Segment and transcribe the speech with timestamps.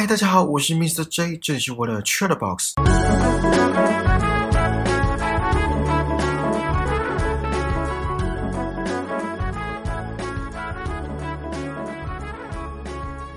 [0.00, 1.02] 嗨，大家好，我是 Mr.
[1.02, 2.74] J，这里是我的 Chat Box。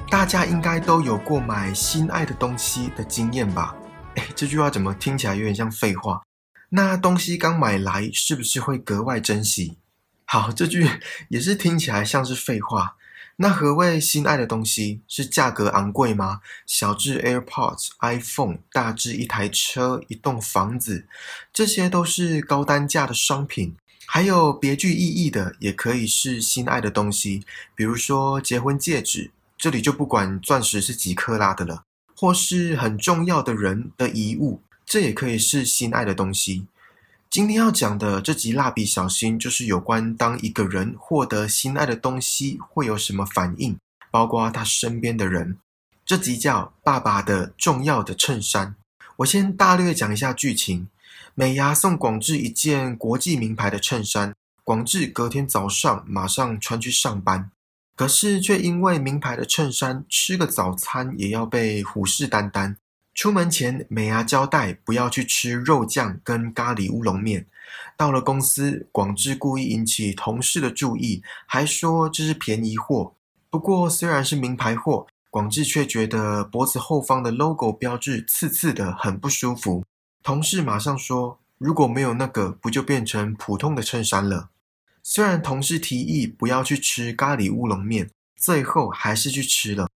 [0.08, 3.76] 大家应该都有过买心爱的东西的经验吧？
[4.14, 6.22] 哎，这句话怎么听起来有点像废话？
[6.70, 9.80] 那东西刚买来，是不是会格外珍惜？
[10.26, 10.88] 好，这句
[11.30, 12.98] 也是听起来像是废话。
[13.38, 15.02] 那何谓心爱的东西？
[15.08, 16.42] 是价格昂贵吗？
[16.68, 21.08] 小至 AirPods、iPhone，大至一台车、一栋房子，
[21.52, 23.76] 这些都是高单价的商品。
[24.06, 29.32] 还有别具意义的，也可以是心爱的东西，比如说结婚戒指。
[29.58, 31.84] 这里就不管钻石是几克拉的了，
[32.16, 36.66] 或是很重要的人的遗物，这也可以是心爱的东西。
[37.32, 43.78] 今天要讲的这集蜡笔小新，就是有关当一个人获得心爱的东西会有什么反应，
[44.12, 45.58] 包括他身边的人。
[46.06, 48.76] 这集叫《爸爸的重要的衬衫》。
[49.16, 50.90] 我先大略讲一下剧情：
[51.34, 57.50] 美伢送广志一件国际名牌的衬衫，广志隔天早上马上穿去上班。
[57.96, 62.76] 可是却因为名牌的衬衫，吃个早餐也要被虎视眈眈。
[63.14, 67.46] 出门前，美伢交代不要去吃肉酱跟咖喱乌龙面。
[67.98, 73.14] 到了公司，广志故意引起同事的注意，还说这是便宜货。
[73.50, 79.84] 不过虽然是名牌货，广志却觉得脖子后方的 logo 标志刺刺的，很不舒服。
[80.24, 84.50] 同事马上说：“如果没有那个，不就变成普通的衬衫了？”
[85.04, 89.90] 虽然同事提议不要去吃咖喱乌龙面，最后还是去吃了。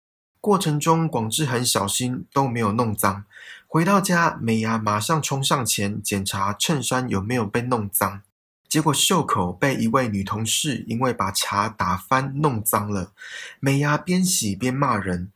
[0.45, 3.25] 过程中，广志很小心，都没有弄脏。
[3.67, 8.21] 回到家，美伢马上冲上前检查衬衫有没有被弄脏，
[8.69, 13.13] 结果袖口被一位女同事因为把茶打翻弄脏了。
[13.59, 15.33] 美伢边洗边骂人。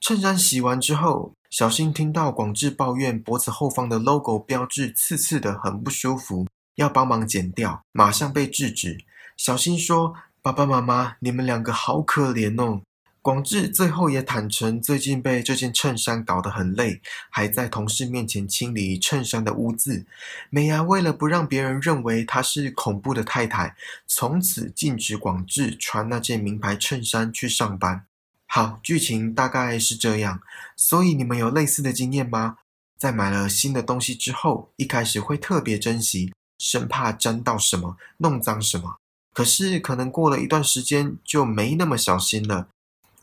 [0.00, 6.48] 衬衫洗完之后，小新听到广志抱怨脖子后方的 logo 标志刺刺的，很不舒服。
[6.74, 8.98] 要帮忙剪掉，马上被制止。
[9.36, 12.82] 小新说：“爸爸妈妈，你们两个好可怜哦。”
[13.28, 20.06] 广志最后也坦诚，最近被这件衬衫搞得很累，还在同事面前清理衬衫的污渍。
[20.48, 28.06] 美伢为了不让别人认为她是恐怖的太太，从此禁止广志穿那件名牌衬衫去上班。
[28.46, 30.40] 好，剧情大概是这样。
[30.74, 32.56] 所以你们有类似的经验吗？
[32.98, 36.32] 在买了新的东西之后，一开始会特别珍惜。
[36.58, 38.96] 生怕沾到什么，弄脏什么。
[39.34, 42.68] 可是可能过了一段时间，就没那么小心了。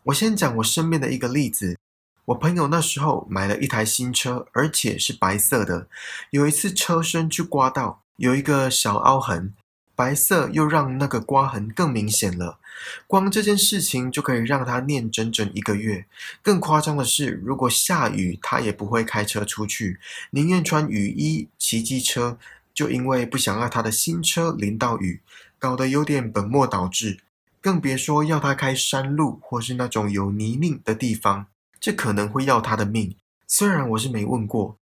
[0.05, 1.79] 我先讲我身边的一个例子。
[2.25, 5.87] 我朋友那时候买了一台新车，而且是白色的。
[6.29, 9.53] 有一次车身去刮到，有一个小凹痕，
[9.95, 12.59] 白色又让那个刮痕更明显了。
[13.07, 16.05] 光这件事情就可以让他念整整一个月。
[16.43, 19.99] 更夸张的是，如果下雨，他也不会开车出去，
[20.29, 22.37] 宁愿穿雨衣骑机车。
[22.75, 25.21] 就因为不想让他的新车淋到雨，
[25.57, 27.19] 搞得有点本末倒置，
[27.65, 31.47] 更别说要他开山路或是那种有泥泞的地方，
[31.79, 33.15] 这可能会要他的命。
[33.47, 34.77] 虽然我是没问过，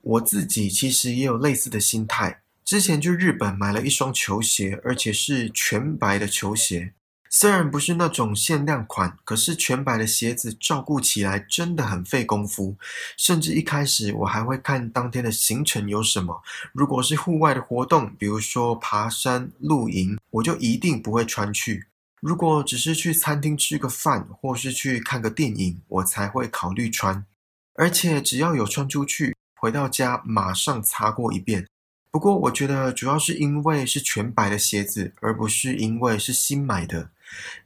[0.00, 2.40] 我自己其实也有类似的心态。
[2.64, 6.94] 之前去日本买了一双球鞋，而且是全白的球鞋。
[7.28, 12.78] 虽然不是那种限量款，可是全白的鞋子照顾起来真的很费功夫。
[13.18, 16.42] 甚至一开始我还会看当天的行程有什么。
[16.72, 21.84] 如果是户外的活动，比如说爬山、露营，我就一定不会穿去。
[22.24, 27.26] 如果只是去餐厅吃个饭，或是去看个电影，我才会考虑穿。
[27.74, 31.68] 而且只要有穿出去，回到家马上擦过一遍。
[32.10, 37.10] 不过我觉得主要是因为是全白的鞋子，而不是因为是新买的。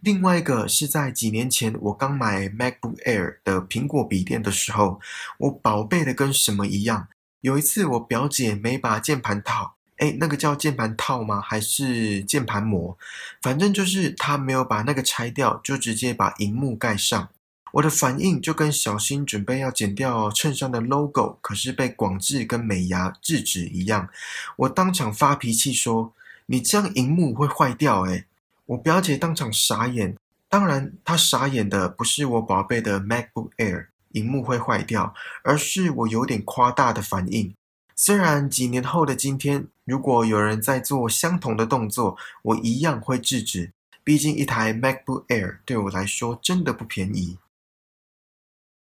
[0.00, 5.00] 另外一个是在几年前，我刚买 MacBook Air 的苹果笔电的时候，
[5.38, 7.06] 我宝贝的跟什么一样。
[7.42, 11.40] 有一次我表姐没把键盘套，哎，那个叫键盘套吗？
[11.40, 12.96] 还是键盘膜？
[13.42, 17.28] 反正就是他没有把那个拆掉，就直接把荧幕盖上。
[17.72, 24.08] 我的反应就跟小新准备要剪掉衬衫的 logo，可是被广志跟美牙制止一样。
[24.56, 26.12] 我当场发脾气说
[26.46, 28.24] ：“你这样荧幕会坏掉！”哎。
[28.66, 30.14] 我表姐当场傻眼，
[30.46, 37.54] 当然，她傻眼的不是我宝贝的 MacBook Air 荧幕会坏掉，而是我有点夸大的反应。
[37.96, 43.72] 虽然几年后的今天，如果有人在做相同的动作，我一样会制止。
[44.04, 47.38] 毕竟一台 MacBook Air 对我来说真的不便宜。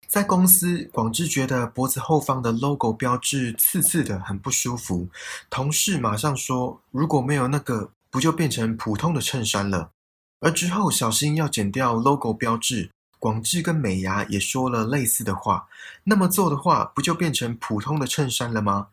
[0.08, 5.08] 在公司，广志觉得脖子后方的 logo 标志刺刺的，很不舒服。
[5.50, 7.90] 同事马上说，如果没有那个。
[8.14, 9.90] 不就变成普通的衬衫了？
[10.38, 15.66] 而之后小新要剪掉 logo 标志，广志跟美牙也说了类似的话，
[16.04, 18.90] 那么做的话，不就变成普通的衬衫了吗？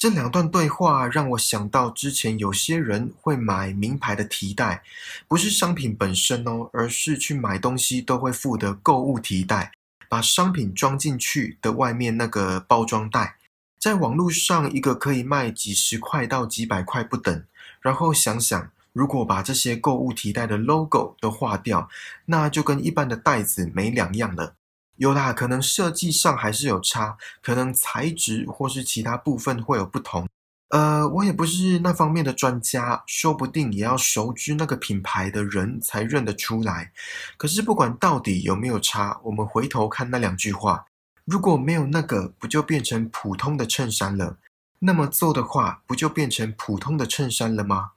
[0.00, 4.82] 这两段对话让我想到，之前有些人会买名牌的提袋，
[5.28, 9.72] 不是商品本身哦，而是去买东西都会附的购物提袋，
[10.08, 13.36] 把商品装进去的外面那个包装袋，
[13.78, 17.44] 在网络上一个可以卖几十块到几百块不等。
[17.82, 21.90] 然后想想，如果把这些购物提袋的 logo 都划掉，
[22.24, 24.54] 那就跟一般的袋子没两样了。
[25.00, 30.28] 有啦，可能设计上还是有差，可能材质或是其他部分会有不同。
[30.68, 36.92] 呃，我也不是那方面的专家，说不定也要熟知那个品牌的人才认得出来。
[37.38, 40.84] 可是不管到底有没有差，我们回头看那两句话，
[41.24, 44.36] 如果没有那个，不就变成普通的衬衫了？
[44.80, 47.92] 那么做的话，不就变成普通的衬衫了吗？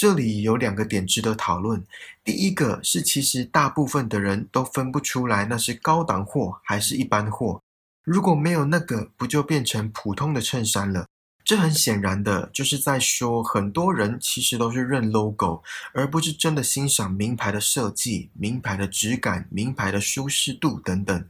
[0.00, 1.84] 这里有两个点值得讨论。
[2.24, 7.60] 第一个是，其实大部分的人都分不出来那是高档货还是一般货。
[8.02, 11.06] 如果没有那个，不就变成普通的衬衫了？
[11.50, 21.26] 这很显然的就是在说，很多人其实都是认 logo，而不是真的欣赏名牌的设计、名牌的质感、名牌的舒适度等等。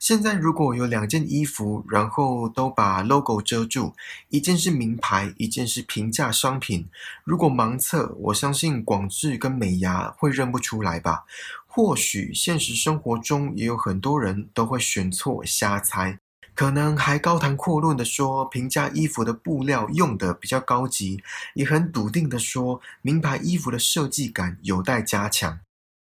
[0.00, 3.92] 现在如果有两件衣服，然后都把 logo 遮住，
[4.30, 6.88] 一件是名牌，一件是平价商品，
[7.22, 11.24] 如果盲测，我相信广智跟美牙会认不出来吧？
[11.66, 16.18] 或许现实生活中也有很多人都会选错、瞎猜。
[16.58, 21.22] 可能还高谈阔论的说，平价衣服的布料用的比较高级，
[21.54, 25.60] 也很笃定的说，名牌衣服的设计感有待加强。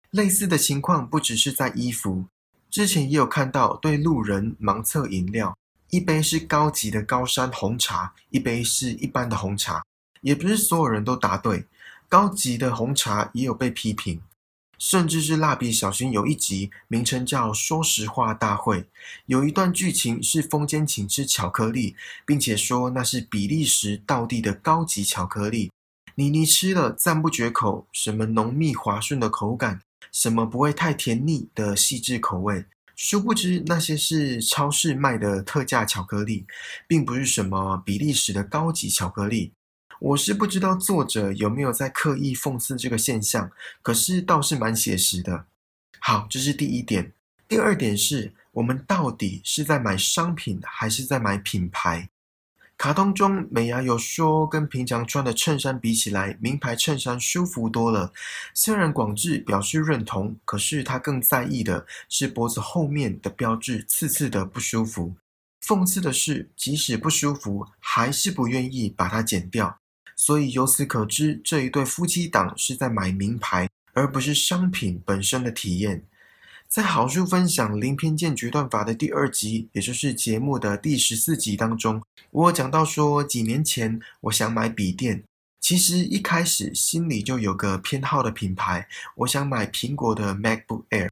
[0.10, 2.26] 类似的情况不只是在衣服，
[2.72, 5.56] 之前也有看到对路人盲测饮料，
[5.92, 9.84] 一杯是高级的高山红茶，一杯是一般的红茶，
[10.22, 11.64] 也不是所有人都答对，
[12.08, 14.20] 高级的红茶也有被批评。
[14.80, 18.86] 甚至是蜡笔小新有一集名称叫“说实话大会”，
[19.28, 21.96] 有一段剧情是风间请吃巧克力，
[22.26, 25.70] 并且说那是比利时道地的高级巧克力。
[26.16, 29.82] 妮妮吃了赞不绝口，什么浓密滑顺的口感，
[30.12, 32.66] 什么不会太甜腻的细致口味。
[32.96, 36.46] 殊不知那些是超市卖的特价巧克力，
[36.88, 39.54] 并不是什么比利时的高级巧克力。
[40.00, 43.52] 我是不知道作者有没有在刻意讽刺这个现象，
[43.82, 45.46] 可是倒是蛮写实的。
[46.00, 47.14] 好，这是第一点。
[47.48, 52.10] 第二点是我们到底是在买商品还是在买品牌？
[52.78, 58.14] 卡通中美伢有说，跟平常穿的衬衫比起来，名牌衬衫舒服多了。
[58.54, 65.16] 虽然广志表示认同，可是他更在意的是脖子后面的标志刺刺的不舒服。
[65.62, 69.82] 讽刺的是，即使不舒服，还是不愿意把它剪掉。
[70.20, 76.04] 所以由此可知，这一对夫妻档是在买名牌，而不是商品本身的体验。
[76.68, 85.24] 在好书分享零偏见决断法的第二集，也就是节目的第十四集当中，我讲到说，几年前我想买笔电，
[85.62, 91.10] 其实一开始心里就有个偏好的品牌，我想买苹果的 MacBook Air，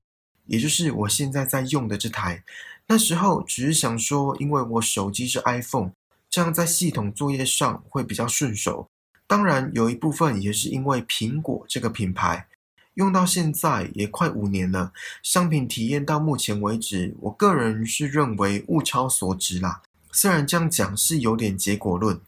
[0.48, 2.44] 也就是我现在在用的这台。
[2.88, 5.92] 那时候只是想说，因为我手机是 iPhone，
[6.30, 8.90] 这样在系统作业上会比较顺手。
[9.28, 12.48] 当然，有一部分也是因为苹果这个品牌，
[12.94, 19.82] 用到现在也快五年了，商品体验到目前为止，我个人是认为物超所值啦。
[20.14, 22.22] 虽然这样讲是有点结果论。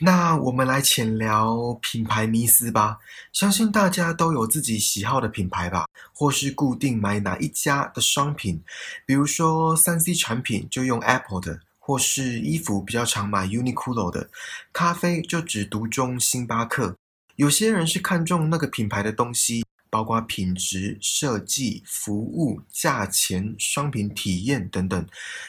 [0.00, 2.98] 那我们来浅聊品牌迷思吧。
[3.32, 8.62] 相信大家都有自己喜好的品牌吧，或是固定买哪一家的商品，
[9.06, 11.60] 比如说三 C 产品就用 Apple 的。
[11.86, 14.28] 或是衣服比较常买 Uniqlo 的，
[14.72, 16.96] 咖啡就只独钟星巴克。
[17.36, 25.06] 有些人是看中那个品牌的东西，包括品质、设计、服务、价钱、商品体验等等。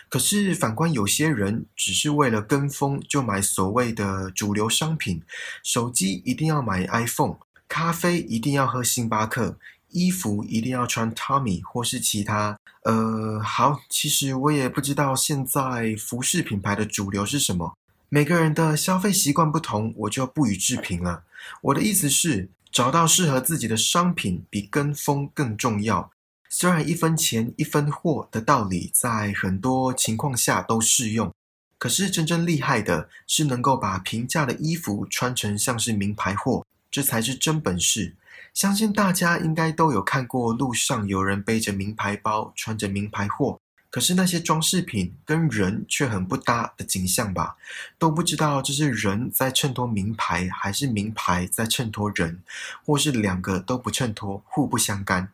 [0.10, 5.20] 可是反观有些人，只是为了跟风就买所谓的主流商品，
[5.64, 9.58] 手机一定要买 iPhone，咖啡一定要喝星巴克。
[9.90, 17.76] 衣服一定要穿 Tommy 或是其他，呃，好，其实我也不知道现在服饰品牌的主流是什么。
[18.10, 21.24] 每个人的消费习惯不同，我就不予置评了。
[21.62, 26.12] 我的意思是，找到适合自己的商品比跟风更重要。
[26.50, 31.34] 虽然一分钱一分货的道理在很多情况下都适用，
[31.78, 38.16] 可是真正厉害的是能够把平价的衣服穿成像是名牌货，这才是真本事。
[38.58, 43.60] 相信大家应该都有看过路上有人背着名牌包，穿着名牌货，
[43.92, 47.56] 可是那些装饰品跟人却很不搭的景象吧？
[48.00, 52.42] 都不知道这是人在衬托名牌，还是名牌在衬托人，
[52.84, 55.30] 或是两个都不衬托，互不相干。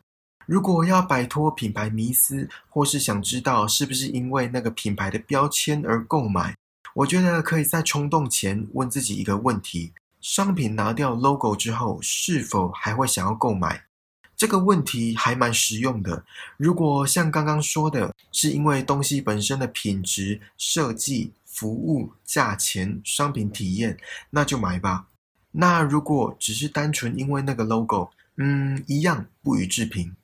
[0.46, 6.58] 如果要摆脱品牌迷思，或是想知道是不是因为那个品牌的标签而购买，
[6.96, 13.84] 我觉得可以在冲动前问自己一个问题：商品拿掉 logo 之后，是否还会想要购买？
[14.38, 16.24] 这个问题还蛮实用的。
[16.56, 23.98] 如果像刚刚说的，是因为东西本身的品质、设计、服务、价钱、商品体验，
[24.30, 25.08] 那就买吧。
[25.52, 30.16] 那如果只是单纯因为那个 logo，嗯，一样不予置评。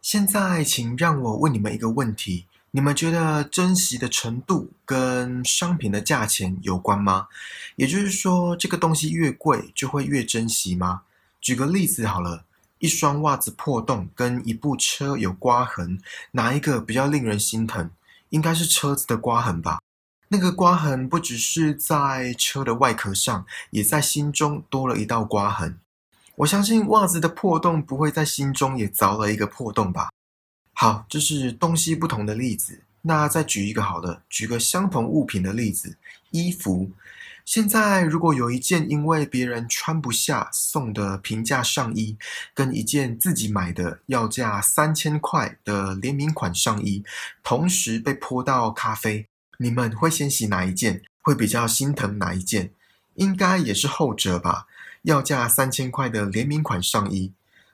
[0.00, 7.26] 现在，请让我问你们一个问题：你们觉得珍惜的程度跟商品的价钱有关吗？
[7.74, 11.02] 也就是说，这个东西越贵就会越珍惜吗？
[11.40, 12.44] 举个例子好了，
[12.78, 16.00] 一双袜子破洞跟一部车有刮痕，
[16.30, 17.90] 哪一个比较令人心疼？
[18.28, 19.80] 应该是车子的刮痕吧。
[20.28, 25.80] 那个刮痕不只是在车的外壳上，也在心中多了一道刮痕。
[26.36, 30.10] 我相信袜子的破洞不会在心中也凿了一个破洞吧？
[30.82, 32.80] 好，这是东西不同的例子。
[33.02, 35.98] 那再举一个好的，举个相同物品的例子，
[36.30, 36.90] 衣服。
[37.44, 42.16] 现在如果有一件因为别人穿不下送的平价上衣，
[42.54, 47.04] 跟一件自己买的要价三千块的联名款上衣，
[47.42, 49.26] 同时被泼到咖啡，
[49.58, 51.02] 你们会先洗哪一件？
[51.20, 52.72] 会比较心疼哪一件？
[53.16, 54.66] 应该也是后者吧。
[55.02, 57.32] 要价三千块的联名款上衣，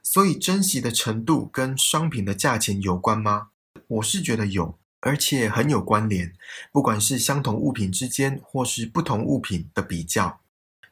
[0.09, 3.49] 所以珍惜的程度跟商品的价钱有关吗？
[3.89, 6.33] 我是觉得有，而且很有关联。
[6.71, 10.39] 不管是相同物品之间，或是不同物品的比较，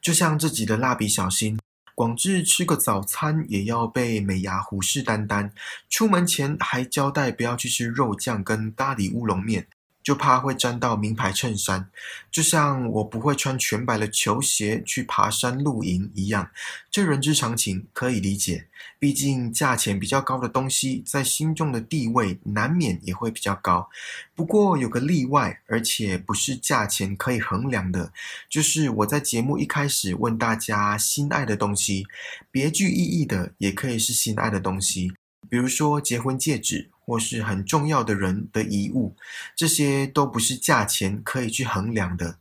[0.01, 1.57] 就像这集的蜡笔小新，
[1.95, 5.49] 广志吃个早餐也要被美牙虎视眈眈，
[5.89, 9.69] 出门前还交代不要去吃肉酱跟咖喱乌龙面。
[10.05, 11.89] 就怕会沾到名牌衬衫，
[12.29, 16.51] 就像我不会穿全白的球鞋去爬山露营一样，
[16.91, 18.67] 这人之常情，可以理解。
[18.99, 23.89] 毕竟价钱比较高的东西，在心中的地位难免也会比较高。
[24.35, 28.13] 不过有个例外，而且不是价钱可以衡量的，
[28.47, 32.05] 就是我在节目一开始问大家心爱的东西，
[32.51, 35.11] 别具意义的也可以是心爱的东西，
[35.49, 36.91] 比如说结婚戒指。
[37.05, 39.15] 或是很重要的人的遗物，
[39.55, 42.37] 这些都不是价钱可以去衡量的。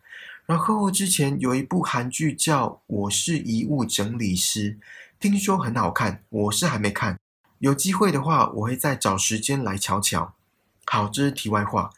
[0.47, 4.73] 然后之前有一部韩剧叫《我是遗物整理师》，
[5.21, 7.18] 听说很好看，我是还没看。
[7.59, 10.35] 有机会的话，我会再找时间来瞧瞧。
[10.87, 11.90] 好，这是题外话。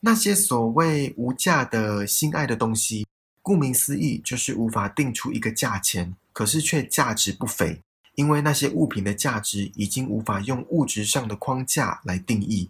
[0.00, 3.04] 那些所谓无价的心爱的东西，
[3.42, 7.80] 顾名思义，就是无法定出一个价钱，可是却价值不菲。
[8.18, 12.68] 因为那些物品的价值已经无法用物质上的框架来定义。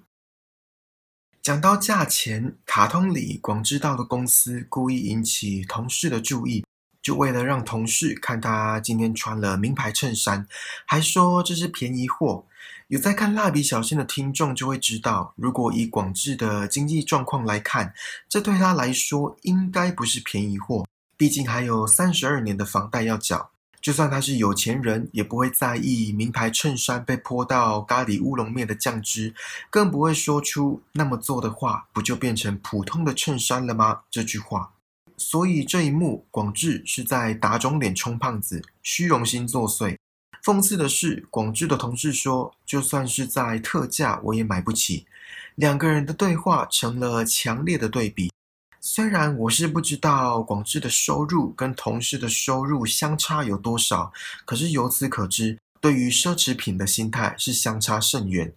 [1.41, 6.67] 讲到价钱，卡通里广知道的公司故意引起同事的注意，
[7.01, 10.47] 就为了让同事看他今天穿了名牌衬衫，
[10.85, 12.45] 还说这是便宜货。
[12.89, 17.95] 有在看蜡笔小新的听众就会知道，如果以广志的经济状况来看，
[18.29, 20.87] 这对他来说应该不是便宜货，
[21.17, 23.51] 毕竟还有三十二年的房贷要缴。
[23.81, 29.35] 就算他是有钱人，也不会在意名牌衬衫被泼到咖喱乌龙面的酱汁，
[29.71, 34.73] 更不会说出“那么做的话，不就变成普通的衬衫了吗？”这句话。
[35.17, 39.97] 所以这一幕，广志是在打肿脸充胖子，虚荣心作祟。
[40.45, 45.07] 讽刺的是，广志的同事说：“就算是在特价，我也买不起。”
[45.57, 48.31] 两个人的对话成了强烈的对比。
[48.91, 54.11] 虽然我是不知道广志的收入跟同事的收入相差有多少，
[54.47, 58.55] 可是由此可知，对于奢侈品的心态是相差甚远。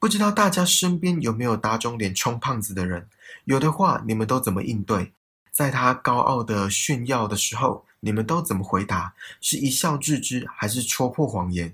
[0.00, 3.08] 不知道大家身边有没有打肿脸充胖子的人？
[3.44, 5.12] 有的话，你们都怎么应对？
[5.52, 9.14] 在他高傲的炫耀的时候，你们都怎么回答？
[9.40, 11.72] 是一笑置之，还是戳破谎言？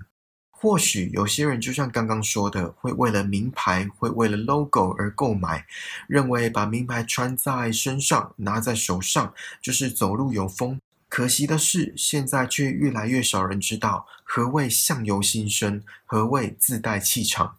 [0.59, 5.63] 或许有些人就像刚刚说的，会为了名牌，会为了 logo 而购买，
[6.07, 10.81] 认为把名牌穿在身上、拿在手上就是走路有风。
[11.09, 17.57] 可惜的是，现在却越来越少人知道何谓相由心生，何谓自带气场。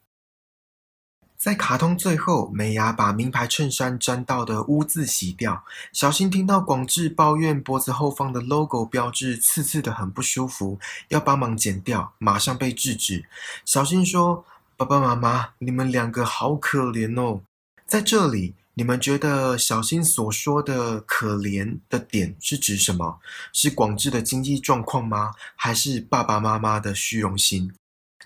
[1.39, 5.65] 在卡通最后，美伢把名牌衬衫沾到的污渍洗掉。
[5.93, 13.25] 小新听到广志抱怨脖子后方的 logo 标志刺刺的很不舒服，要帮忙剪掉，马上被制止。
[13.65, 14.45] 小新说
[14.77, 17.41] ：“爸爸妈妈，你们两个好可怜哦。”
[17.87, 23.21] 在这里，你们觉得小新所说的可怜的点是指什么？
[23.53, 25.31] 是广志的经济状况吗？
[25.55, 27.73] 还是爸爸妈妈的虚荣心？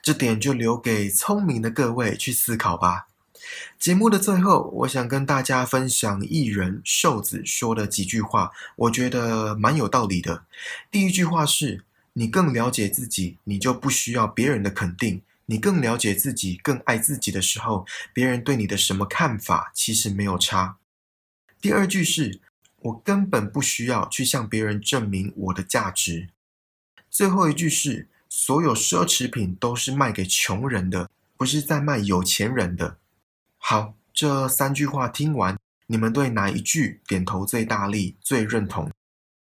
[0.02, 3.06] 这点就留给聪明的各位去思考吧。
[3.78, 10.44] 节目的最后，我想跟大家分享艺人瘦子说的几句话，我觉得蛮有道理的。
[10.90, 20.78] 第一句话是：你更了解自己，你就不需要别人的肯定，你更了解自己、更爱自己的时候，别人对你的什么看法其实没有差。
[21.60, 22.40] 第二句是
[22.80, 26.28] 我根本不需要去向别人证明我的价值。
[27.10, 32.96] 最后一句是所有奢侈品都是卖给穷人的，不是在卖有钱人的。
[33.58, 38.90] 好，这三句话听完，你们对哪一句点头最大力、最认同？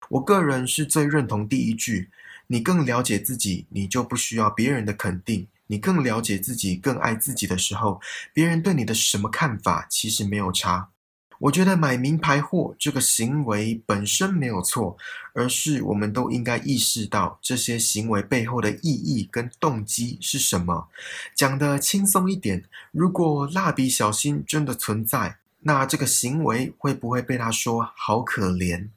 [0.10, 2.12] 我个人是最认同第一句。
[2.46, 5.48] 你更了解自己，你就不需要别人的肯定。
[5.66, 8.00] 你更了解自己，更爱自己的时候，
[8.34, 10.92] 别人对你的什么看法其实没有差。
[11.40, 14.98] 我觉得买名牌货这个行为本身没有错，
[15.34, 20.88] 而是我们都应该意识到这些行为背后的意义跟动机是什么。
[21.36, 28.90] 讲的轻松一点，如果蜡笔小新真的存在，那这个行为会不会被他说好可怜？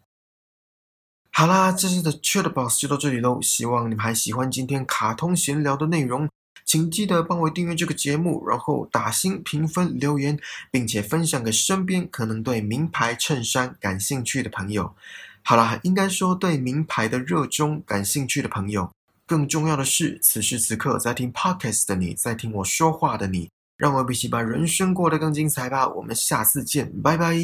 [1.30, 3.40] 好啦，这次的 Chat Box 就到这里喽。
[3.40, 6.28] 希望你们还喜欢今天卡通闲聊的内容，
[6.64, 10.38] 请记得帮我订阅这个节目，然后打星评分留言，
[10.70, 14.94] 并且分享给身边可能对名牌衬衫感兴趣的朋友。
[15.42, 18.90] 好啦，应该说对名牌的热衷感兴趣的朋友。
[19.26, 25.86] 更重要的是，此时此刻在听 Podcast 的你，在听我说话的你，让我们一起把人生过得更精彩吧。
[25.88, 27.34] 我们下次见，拜拜。